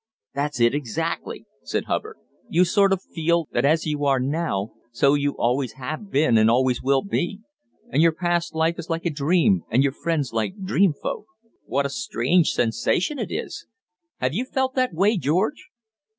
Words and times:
"That's 0.33 0.59
it 0.59 0.73
exactly," 0.73 1.45
said 1.61 1.83
Hubbard. 1.83 2.15
"You 2.49 2.65
sort 2.65 2.91
of 2.91 3.03
feel, 3.03 3.47
that 3.51 3.65
as 3.65 3.85
you 3.85 4.03
are 4.05 4.19
now, 4.19 4.71
so 4.91 5.13
you 5.13 5.33
always 5.37 5.73
have 5.73 6.09
been 6.09 6.39
and 6.39 6.49
always 6.49 6.81
will 6.81 7.03
be; 7.03 7.41
and 7.91 8.01
your 8.01 8.11
past 8.11 8.55
life 8.55 8.79
is 8.79 8.89
like 8.89 9.05
a 9.05 9.11
dream, 9.11 9.61
and 9.69 9.83
your 9.83 9.91
friends 9.93 10.33
like 10.33 10.63
dream 10.63 10.93
folk. 11.03 11.27
What 11.67 11.85
a 11.85 11.89
strange 11.89 12.47
sensation 12.49 13.19
it 13.19 13.29
is! 13.31 13.67
Have 14.17 14.33
you 14.33 14.43
felt 14.43 14.73
that 14.73 14.91
way, 14.91 15.17
George?" 15.17 15.69